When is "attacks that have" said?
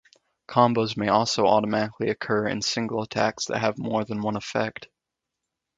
3.03-3.77